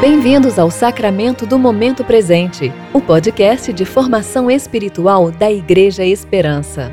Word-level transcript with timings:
Bem-vindos 0.00 0.58
ao 0.58 0.70
Sacramento 0.70 1.44
do 1.44 1.58
Momento 1.58 2.02
Presente, 2.02 2.72
o 2.90 3.02
podcast 3.02 3.70
de 3.70 3.84
formação 3.84 4.50
espiritual 4.50 5.30
da 5.30 5.52
Igreja 5.52 6.02
Esperança. 6.02 6.90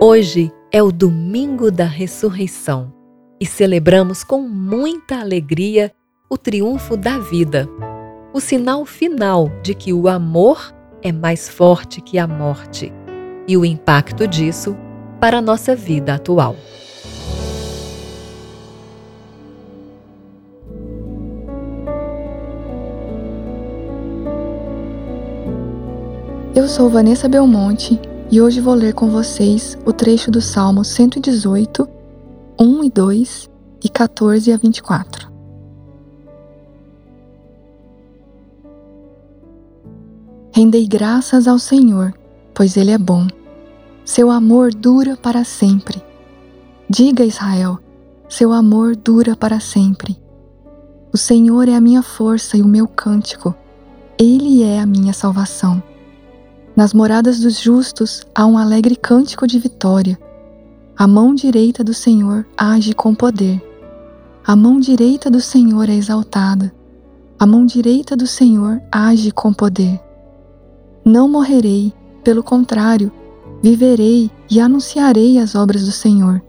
Hoje 0.00 0.50
é 0.72 0.82
o 0.82 0.90
domingo 0.90 1.70
da 1.70 1.84
ressurreição 1.84 2.90
e 3.38 3.44
celebramos 3.44 4.24
com 4.24 4.40
muita 4.40 5.20
alegria 5.20 5.92
o 6.30 6.38
triunfo 6.38 6.96
da 6.96 7.18
vida, 7.18 7.68
o 8.32 8.40
sinal 8.40 8.86
final 8.86 9.50
de 9.62 9.74
que 9.74 9.92
o 9.92 10.08
amor 10.08 10.74
é 11.02 11.12
mais 11.12 11.50
forte 11.50 12.00
que 12.00 12.18
a 12.18 12.26
morte 12.26 12.90
e 13.46 13.58
o 13.58 13.64
impacto 13.64 14.26
disso 14.26 14.74
para 15.20 15.38
a 15.38 15.42
nossa 15.42 15.74
vida 15.74 16.14
atual. 16.14 16.56
Eu 26.54 26.66
sou 26.66 26.88
Vanessa 26.88 27.28
Belmonte 27.28 28.00
e 28.30 28.40
hoje 28.40 28.60
vou 28.60 28.74
ler 28.74 28.92
com 28.92 29.08
vocês 29.08 29.78
o 29.86 29.92
trecho 29.92 30.30
do 30.30 30.40
Salmo 30.40 30.84
118, 30.84 31.88
1 32.60 32.84
e 32.84 32.90
2 32.90 33.50
e 33.84 33.88
14 33.88 34.52
a 34.52 34.56
24. 34.56 35.28
Rendei 40.52 40.86
graças 40.86 41.46
ao 41.46 41.58
Senhor, 41.58 42.12
pois 42.52 42.76
Ele 42.76 42.90
é 42.90 42.98
bom 42.98 43.28
seu 44.08 44.30
amor 44.30 44.72
dura 44.72 45.18
para 45.18 45.44
sempre. 45.44 46.02
Diga 46.88 47.26
Israel, 47.26 47.78
seu 48.26 48.54
amor 48.54 48.96
dura 48.96 49.36
para 49.36 49.60
sempre. 49.60 50.18
O 51.12 51.18
Senhor 51.18 51.68
é 51.68 51.74
a 51.74 51.80
minha 51.80 52.02
força 52.02 52.56
e 52.56 52.62
o 52.62 52.66
meu 52.66 52.88
cântico. 52.88 53.54
Ele 54.18 54.62
é 54.62 54.80
a 54.80 54.86
minha 54.86 55.12
salvação. 55.12 55.82
Nas 56.74 56.94
moradas 56.94 57.38
dos 57.38 57.60
justos 57.60 58.26
há 58.34 58.46
um 58.46 58.56
alegre 58.56 58.96
cântico 58.96 59.46
de 59.46 59.58
vitória. 59.58 60.18
A 60.96 61.06
mão 61.06 61.34
direita 61.34 61.84
do 61.84 61.92
Senhor 61.92 62.46
age 62.56 62.94
com 62.94 63.14
poder. 63.14 63.62
A 64.42 64.56
mão 64.56 64.80
direita 64.80 65.30
do 65.30 65.38
Senhor 65.42 65.86
é 65.86 65.94
exaltada. 65.94 66.74
A 67.38 67.44
mão 67.44 67.66
direita 67.66 68.16
do 68.16 68.26
Senhor 68.26 68.80
age 68.90 69.30
com 69.32 69.52
poder. 69.52 70.00
Não 71.04 71.28
morrerei, 71.28 71.92
pelo 72.24 72.42
contrário, 72.42 73.12
viverei 73.62 74.30
e 74.50 74.60
anunciarei 74.60 75.38
as 75.38 75.54
obras 75.54 75.84
do 75.84 75.92
Senhor. 75.92 76.42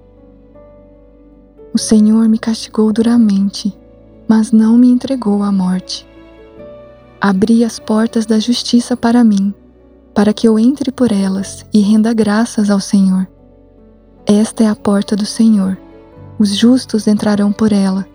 O 1.73 1.77
Senhor 1.77 2.27
me 2.27 2.37
castigou 2.37 2.91
duramente, 2.91 3.77
mas 4.27 4.51
não 4.51 4.77
me 4.77 4.89
entregou 4.89 5.43
à 5.43 5.51
morte. 5.51 6.07
Abri 7.21 7.63
as 7.63 7.79
portas 7.79 8.25
da 8.25 8.39
justiça 8.39 8.95
para 8.95 9.23
mim, 9.23 9.53
para 10.13 10.33
que 10.33 10.47
eu 10.47 10.57
entre 10.57 10.91
por 10.91 11.11
elas 11.11 11.65
e 11.73 11.79
renda 11.79 12.13
graças 12.13 12.69
ao 12.69 12.79
Senhor. 12.79 13.27
Esta 14.25 14.63
é 14.63 14.67
a 14.67 14.75
porta 14.75 15.15
do 15.15 15.25
Senhor, 15.25 15.77
os 16.37 16.55
justos 16.55 17.07
entrarão 17.07 17.51
por 17.51 17.71
ela. 17.71 18.07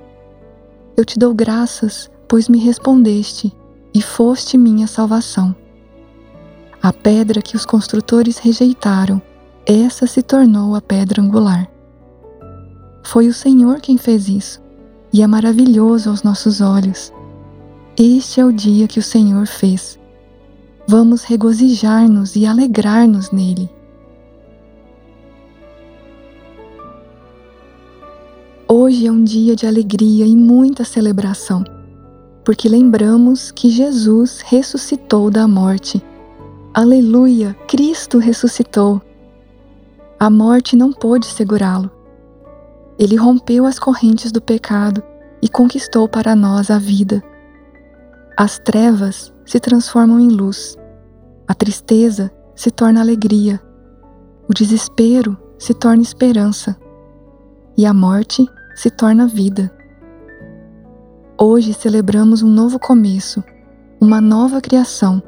Eu 0.96 1.04
te 1.04 1.18
dou 1.18 1.34
graças, 1.34 2.10
pois 2.28 2.48
me 2.48 2.58
respondeste 2.58 3.52
e 3.92 4.00
foste 4.00 4.56
minha 4.56 4.86
salvação. 4.86 5.54
A 6.84 6.92
pedra 6.92 7.40
que 7.40 7.56
os 7.56 7.64
construtores 7.64 8.36
rejeitaram, 8.36 9.22
essa 9.64 10.06
se 10.06 10.20
tornou 10.20 10.74
a 10.74 10.82
pedra 10.82 11.22
angular. 11.22 11.66
Foi 13.02 13.26
o 13.26 13.32
Senhor 13.32 13.80
quem 13.80 13.96
fez 13.96 14.28
isso, 14.28 14.60
e 15.10 15.22
é 15.22 15.26
maravilhoso 15.26 16.10
aos 16.10 16.22
nossos 16.22 16.60
olhos. 16.60 17.10
Este 17.96 18.38
é 18.38 18.44
o 18.44 18.52
dia 18.52 18.86
que 18.86 18.98
o 18.98 19.02
Senhor 19.02 19.46
fez. 19.46 19.98
Vamos 20.86 21.24
regozijar-nos 21.24 22.36
e 22.36 22.44
alegrar-nos 22.44 23.30
nele. 23.30 23.70
Hoje 28.68 29.06
é 29.06 29.10
um 29.10 29.24
dia 29.24 29.56
de 29.56 29.66
alegria 29.66 30.26
e 30.26 30.36
muita 30.36 30.84
celebração, 30.84 31.64
porque 32.44 32.68
lembramos 32.68 33.50
que 33.50 33.70
Jesus 33.70 34.42
ressuscitou 34.42 35.30
da 35.30 35.48
morte 35.48 36.04
Aleluia! 36.76 37.54
Cristo 37.68 38.18
ressuscitou. 38.18 39.00
A 40.18 40.28
morte 40.28 40.74
não 40.74 40.92
pôde 40.92 41.24
segurá-lo. 41.24 41.88
Ele 42.98 43.14
rompeu 43.14 43.64
as 43.64 43.78
correntes 43.78 44.32
do 44.32 44.42
pecado 44.42 45.00
e 45.40 45.48
conquistou 45.48 46.08
para 46.08 46.34
nós 46.34 46.72
a 46.72 46.78
vida. 46.80 47.22
As 48.36 48.58
trevas 48.58 49.32
se 49.46 49.60
transformam 49.60 50.18
em 50.18 50.26
luz, 50.26 50.76
a 51.46 51.54
tristeza 51.54 52.28
se 52.56 52.72
torna 52.72 53.00
alegria, 53.00 53.60
o 54.48 54.52
desespero 54.52 55.38
se 55.56 55.74
torna 55.74 56.02
esperança 56.02 56.76
e 57.76 57.86
a 57.86 57.94
morte 57.94 58.44
se 58.74 58.90
torna 58.90 59.28
vida. 59.28 59.70
Hoje 61.38 61.72
celebramos 61.72 62.42
um 62.42 62.50
novo 62.50 62.80
começo, 62.80 63.44
uma 64.00 64.20
nova 64.20 64.60
criação 64.60 65.22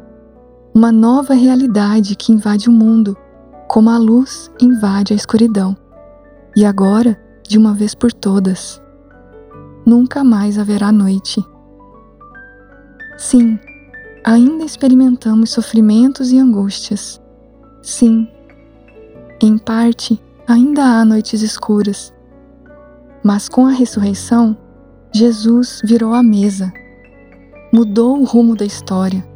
uma 0.76 0.92
nova 0.92 1.32
realidade 1.32 2.14
que 2.14 2.31
invade 2.31 2.69
o 2.69 2.72
mundo, 2.72 3.16
como 3.66 3.88
a 3.88 3.97
luz 3.97 4.50
invade 4.60 5.14
a 5.14 5.16
escuridão. 5.16 5.75
E 6.54 6.66
agora, 6.66 7.19
de 7.48 7.56
uma 7.56 7.72
vez 7.72 7.94
por 7.94 8.12
todas, 8.12 8.78
nunca 9.86 10.22
mais 10.22 10.59
haverá 10.59 10.92
noite. 10.92 11.42
Sim, 13.16 13.59
ainda 14.22 14.65
experimentamos 14.65 15.48
sofrimentos 15.48 16.31
e 16.31 16.38
angústias. 16.38 17.22
Sim, 17.82 18.28
em 19.42 19.56
parte, 19.56 20.22
ainda 20.47 20.82
há 20.84 21.06
noites 21.06 21.41
escuras. 21.41 22.12
Mas 23.25 23.48
com 23.48 23.65
a 23.65 23.70
ressurreição, 23.70 24.54
Jesus 25.10 25.81
virou 25.82 26.12
a 26.12 26.22
mesa, 26.22 26.70
mudou 27.72 28.20
o 28.20 28.25
rumo 28.25 28.54
da 28.54 28.66
história 28.66 29.35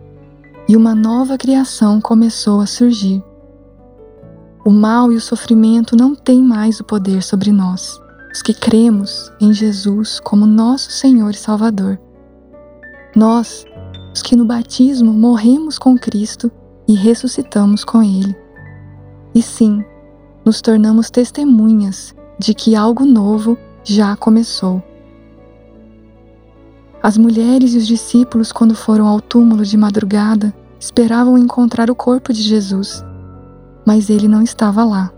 e 0.71 0.77
uma 0.77 0.95
nova 0.95 1.37
criação 1.37 2.01
começou 2.01 2.61
a 2.61 2.67
surgir. 2.67 3.21
O 4.65 4.71
mal 4.71 5.11
e 5.11 5.17
o 5.17 5.21
sofrimento 5.21 5.97
não 5.97 6.15
têm 6.15 6.41
mais 6.41 6.79
o 6.79 6.85
poder 6.85 7.25
sobre 7.25 7.51
nós, 7.51 8.01
os 8.33 8.41
que 8.41 8.55
cremos 8.55 9.33
em 9.41 9.53
Jesus 9.53 10.21
como 10.21 10.47
nosso 10.47 10.93
Senhor 10.93 11.31
e 11.31 11.37
Salvador. 11.37 11.99
Nós, 13.17 13.65
os 14.15 14.23
que 14.23 14.37
no 14.37 14.45
batismo 14.45 15.13
morremos 15.13 15.77
com 15.77 15.99
Cristo 15.99 16.53
e 16.87 16.95
ressuscitamos 16.95 17.85
com 17.85 18.01
Ele. 18.01 18.37
E 19.35 19.43
sim, 19.43 19.85
nos 20.45 20.61
tornamos 20.61 21.11
testemunhas 21.11 22.15
de 22.39 22.55
que 22.55 22.77
algo 22.77 23.05
novo 23.05 23.59
já 23.83 24.15
começou. 24.15 24.81
As 27.03 27.19
mulheres 27.19 27.75
e 27.75 27.79
os 27.79 27.89
discípulos, 27.89 28.53
quando 28.53 28.77
foram 28.77 29.09
ao 29.09 29.21
túmulo 29.21 29.65
de 29.65 29.77
madrugada, 29.77 30.55
esperavam 30.81 31.37
encontrar 31.37 31.91
o 31.91 31.95
corpo 31.95 32.33
de 32.33 32.41
Jesus, 32.41 33.05
mas 33.87 34.09
ele 34.09 34.27
não 34.27 34.43
estava 34.43 34.83
lá, 34.83 35.13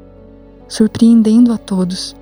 surpreendendo 0.66 1.52
a 1.52 1.56
todos. 1.56 2.16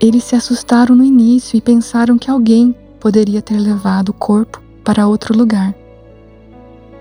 Eles 0.00 0.24
se 0.24 0.34
assustaram 0.34 0.96
no 0.96 1.04
início 1.04 1.56
e 1.56 1.60
pensaram 1.60 2.18
que 2.18 2.28
alguém 2.28 2.74
poderia 2.98 3.40
ter 3.40 3.58
levado 3.58 4.08
o 4.08 4.12
corpo 4.12 4.60
para 4.82 5.06
outro 5.06 5.36
lugar. 5.36 5.72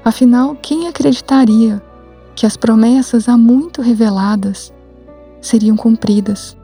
Afinal, 0.05 0.55
quem 0.61 0.87
acreditaria 0.87 1.81
que 2.35 2.45
as 2.45 2.55
promessas 2.55 3.27
há 3.27 3.35
muito 3.35 3.81
reveladas 3.81 4.71
seriam 5.41 5.75
cumpridas? 5.75 6.55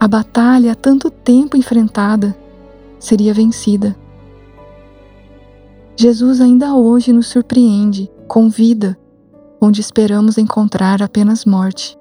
A 0.00 0.08
batalha 0.08 0.72
há 0.72 0.74
tanto 0.74 1.08
tempo 1.08 1.56
enfrentada 1.56 2.36
seria 2.98 3.32
vencida. 3.32 3.96
Jesus 6.02 6.40
ainda 6.40 6.74
hoje 6.74 7.12
nos 7.12 7.28
surpreende 7.28 8.10
com 8.26 8.48
vida, 8.48 8.98
onde 9.60 9.80
esperamos 9.80 10.36
encontrar 10.36 11.00
apenas 11.00 11.44
morte. 11.44 11.96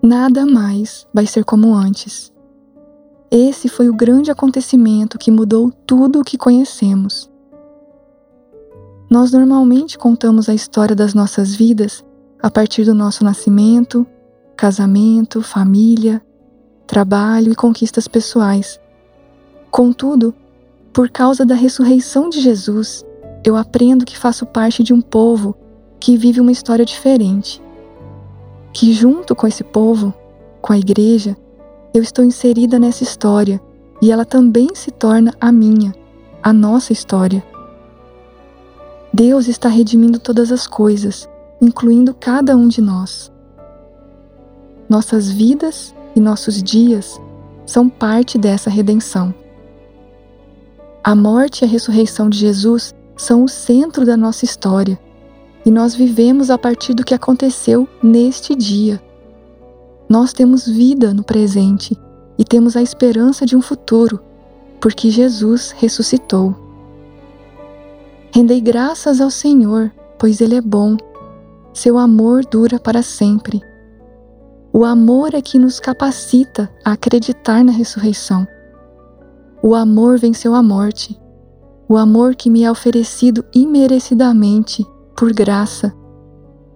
Nada 0.00 0.46
mais 0.46 1.04
vai 1.12 1.26
ser 1.26 1.44
como 1.44 1.74
antes. 1.74 2.32
Esse 3.28 3.68
foi 3.68 3.88
o 3.88 3.96
grande 3.96 4.30
acontecimento 4.30 5.18
que 5.18 5.32
mudou 5.32 5.72
tudo 5.84 6.20
o 6.20 6.24
que 6.24 6.38
conhecemos. 6.38 7.28
Nós 9.10 9.32
normalmente 9.32 9.98
contamos 9.98 10.48
a 10.48 10.54
história 10.54 10.94
das 10.94 11.14
nossas 11.14 11.56
vidas 11.56 12.04
a 12.40 12.48
partir 12.48 12.84
do 12.84 12.94
nosso 12.94 13.24
nascimento, 13.24 14.06
casamento, 14.56 15.42
família, 15.42 16.22
trabalho 16.86 17.50
e 17.50 17.56
conquistas 17.56 18.06
pessoais. 18.06 18.78
Contudo, 19.72 20.32
por 20.92 21.08
causa 21.08 21.44
da 21.46 21.54
ressurreição 21.54 22.28
de 22.28 22.40
Jesus, 22.40 23.04
eu 23.44 23.56
aprendo 23.56 24.04
que 24.04 24.18
faço 24.18 24.44
parte 24.44 24.82
de 24.82 24.92
um 24.92 25.00
povo 25.00 25.56
que 25.98 26.16
vive 26.16 26.40
uma 26.40 26.52
história 26.52 26.84
diferente. 26.84 27.62
que, 28.74 28.90
junto 28.94 29.36
com 29.36 29.46
esse 29.46 29.62
povo, 29.62 30.14
com 30.62 30.72
a 30.72 30.78
igreja, 30.78 31.36
eu 31.92 32.02
estou 32.02 32.24
inserida 32.24 32.78
nessa 32.78 33.02
história 33.02 33.60
e 34.00 34.10
ela 34.10 34.24
também 34.24 34.74
se 34.74 34.90
torna 34.90 35.34
a 35.38 35.52
minha, 35.52 35.94
a 36.42 36.54
nossa 36.54 36.90
história. 36.90 37.44
Deus 39.12 39.46
está 39.46 39.68
redimindo 39.68 40.18
todas 40.18 40.50
as 40.50 40.66
coisas, 40.66 41.28
incluindo 41.60 42.14
cada 42.14 42.56
um 42.56 42.66
de 42.66 42.80
nós. 42.80 43.30
Nossas 44.88 45.30
vidas 45.30 45.94
e 46.16 46.20
nossos 46.20 46.62
dias 46.62 47.20
são 47.66 47.90
parte 47.90 48.38
dessa 48.38 48.70
redenção. 48.70 49.34
A 51.04 51.16
morte 51.16 51.62
e 51.62 51.64
a 51.64 51.68
ressurreição 51.68 52.30
de 52.30 52.38
Jesus 52.38 52.94
são 53.16 53.42
o 53.42 53.48
centro 53.48 54.06
da 54.06 54.16
nossa 54.16 54.44
história 54.44 54.96
e 55.66 55.70
nós 55.70 55.96
vivemos 55.96 56.48
a 56.48 56.56
partir 56.56 56.94
do 56.94 57.04
que 57.04 57.12
aconteceu 57.12 57.88
neste 58.00 58.54
dia. 58.54 59.02
Nós 60.08 60.32
temos 60.32 60.64
vida 60.64 61.12
no 61.12 61.24
presente 61.24 61.98
e 62.38 62.44
temos 62.44 62.76
a 62.76 62.82
esperança 62.82 63.44
de 63.44 63.56
um 63.56 63.60
futuro, 63.60 64.20
porque 64.80 65.10
Jesus 65.10 65.72
ressuscitou. 65.76 66.54
Rendei 68.32 68.60
graças 68.60 69.20
ao 69.20 69.30
Senhor, 69.30 69.90
pois 70.16 70.40
Ele 70.40 70.54
é 70.54 70.60
bom. 70.60 70.96
Seu 71.74 71.98
amor 71.98 72.44
dura 72.44 72.78
para 72.78 73.02
sempre. 73.02 73.60
O 74.72 74.84
amor 74.84 75.34
é 75.34 75.42
que 75.42 75.58
nos 75.58 75.80
capacita 75.80 76.70
a 76.84 76.92
acreditar 76.92 77.64
na 77.64 77.72
ressurreição. 77.72 78.46
O 79.64 79.76
amor 79.76 80.18
venceu 80.18 80.56
a 80.56 80.62
morte. 80.62 81.16
O 81.88 81.96
amor 81.96 82.34
que 82.34 82.50
me 82.50 82.64
é 82.64 82.70
oferecido 82.70 83.44
imerecidamente, 83.54 84.84
por 85.16 85.32
graça, 85.32 85.94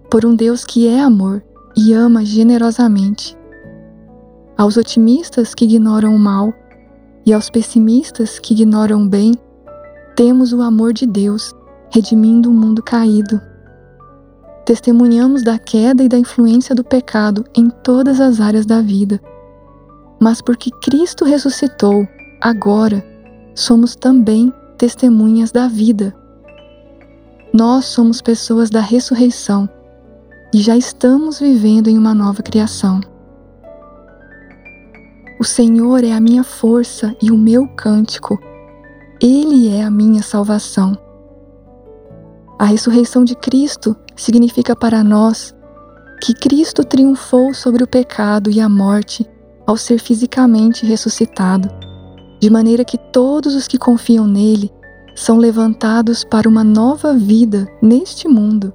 por 0.09 0.25
um 0.25 0.33
Deus 0.33 0.63
que 0.63 0.87
é 0.87 1.01
amor 1.01 1.43
e 1.75 1.91
ama 1.91 2.23
generosamente. 2.23 3.37
Aos 4.57 4.77
otimistas 4.77 5.53
que 5.53 5.65
ignoram 5.65 6.15
o 6.15 6.19
mal 6.19 6.53
e 7.25 7.33
aos 7.33 7.49
pessimistas 7.49 8.39
que 8.39 8.53
ignoram 8.53 9.03
o 9.03 9.09
bem, 9.09 9.33
temos 10.15 10.53
o 10.53 10.61
amor 10.61 10.93
de 10.93 11.05
Deus 11.05 11.53
redimindo 11.89 12.49
o 12.49 12.53
mundo 12.53 12.81
caído. 12.81 13.41
Testemunhamos 14.65 15.43
da 15.43 15.59
queda 15.59 16.03
e 16.03 16.07
da 16.07 16.17
influência 16.17 16.73
do 16.73 16.85
pecado 16.85 17.43
em 17.53 17.69
todas 17.69 18.21
as 18.21 18.39
áreas 18.39 18.65
da 18.65 18.81
vida. 18.81 19.21
Mas 20.21 20.41
porque 20.41 20.71
Cristo 20.81 21.25
ressuscitou, 21.25 22.07
agora 22.41 23.03
somos 23.55 23.95
também 23.95 24.53
testemunhas 24.77 25.51
da 25.51 25.67
vida. 25.67 26.15
Nós 27.53 27.85
somos 27.85 28.21
pessoas 28.21 28.69
da 28.69 28.81
ressurreição 28.81 29.69
e 30.53 30.59
já 30.59 30.77
estamos 30.77 31.39
vivendo 31.39 31.87
em 31.87 31.97
uma 31.97 32.13
nova 32.13 32.43
criação. 32.43 33.01
O 35.39 35.43
Senhor 35.43 36.03
é 36.03 36.11
a 36.11 36.19
minha 36.19 36.43
força 36.43 37.15
e 37.21 37.31
o 37.31 37.37
meu 37.37 37.67
cântico. 37.75 38.39
Ele 39.21 39.69
é 39.69 39.83
a 39.83 39.91
minha 39.91 40.23
salvação. 40.23 40.97
A 42.59 42.65
ressurreição 42.65 43.23
de 43.23 43.35
Cristo 43.35 43.95
significa 44.15 44.75
para 44.75 45.03
nós 45.03 45.55
que 46.23 46.33
Cristo 46.33 46.83
triunfou 46.83 47.53
sobre 47.53 47.83
o 47.83 47.87
pecado 47.87 48.49
e 48.49 48.59
a 48.59 48.67
morte 48.67 49.27
ao 49.67 49.77
ser 49.77 49.99
fisicamente 49.99 50.85
ressuscitado, 50.85 51.69
de 52.39 52.49
maneira 52.49 52.85
que 52.85 52.97
todos 52.97 53.55
os 53.55 53.67
que 53.67 53.77
confiam 53.77 54.27
nele 54.27 54.71
são 55.15 55.37
levantados 55.37 56.23
para 56.23 56.47
uma 56.47 56.63
nova 56.63 57.13
vida 57.13 57.67
neste 57.81 58.27
mundo 58.27 58.71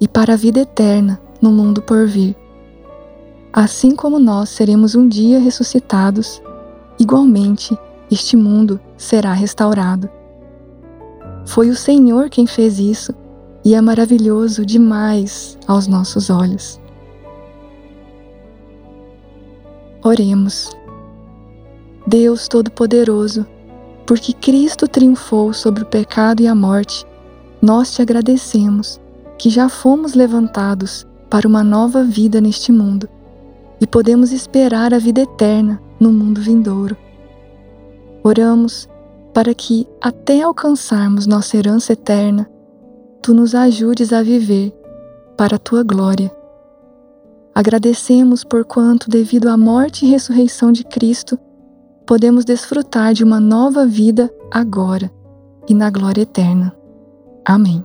e 0.00 0.08
para 0.08 0.32
a 0.32 0.36
vida 0.36 0.60
eterna 0.60 1.20
no 1.40 1.52
mundo 1.52 1.82
por 1.82 2.06
vir. 2.06 2.34
Assim 3.52 3.94
como 3.94 4.18
nós 4.18 4.48
seremos 4.48 4.94
um 4.94 5.08
dia 5.08 5.38
ressuscitados, 5.38 6.40
igualmente 6.98 7.76
este 8.10 8.36
mundo 8.36 8.80
será 8.96 9.32
restaurado. 9.32 10.08
Foi 11.46 11.68
o 11.68 11.76
Senhor 11.76 12.30
quem 12.30 12.46
fez 12.46 12.78
isso 12.78 13.14
e 13.64 13.74
é 13.74 13.80
maravilhoso 13.80 14.64
demais 14.64 15.58
aos 15.66 15.86
nossos 15.86 16.30
olhos. 16.30 16.80
Oremos. 20.02 20.74
Deus 22.06 22.48
Todo-Poderoso, 22.48 23.46
porque 24.06 24.32
Cristo 24.32 24.88
triunfou 24.88 25.52
sobre 25.52 25.82
o 25.82 25.86
pecado 25.86 26.42
e 26.42 26.46
a 26.46 26.54
morte, 26.54 27.06
nós 27.60 27.92
te 27.92 28.02
agradecemos 28.02 29.00
que 29.38 29.50
já 29.50 29.68
fomos 29.68 30.14
levantados 30.14 31.06
para 31.28 31.46
uma 31.46 31.62
nova 31.62 32.02
vida 32.02 32.40
neste 32.40 32.72
mundo 32.72 33.08
e 33.80 33.86
podemos 33.86 34.32
esperar 34.32 34.92
a 34.92 34.98
vida 34.98 35.22
eterna 35.22 35.80
no 35.98 36.12
mundo 36.12 36.40
vindouro. 36.40 36.96
Oramos 38.22 38.88
para 39.32 39.54
que, 39.54 39.86
até 40.00 40.42
alcançarmos 40.42 41.26
nossa 41.26 41.56
herança 41.56 41.92
eterna, 41.92 42.50
tu 43.22 43.32
nos 43.32 43.54
ajudes 43.54 44.12
a 44.12 44.22
viver 44.22 44.72
para 45.36 45.56
a 45.56 45.58
tua 45.58 45.82
glória. 45.82 46.34
Agradecemos 47.54 48.44
por 48.44 48.64
quanto, 48.64 49.08
devido 49.08 49.48
à 49.48 49.56
morte 49.56 50.04
e 50.04 50.08
ressurreição 50.08 50.72
de 50.72 50.84
Cristo, 50.84 51.38
podemos 52.10 52.44
desfrutar 52.44 53.14
de 53.14 53.22
uma 53.22 53.38
nova 53.38 53.86
vida 53.86 54.28
agora 54.50 55.08
e 55.68 55.72
na 55.72 55.88
glória 55.88 56.22
eterna. 56.22 56.74
Amém. 57.46 57.84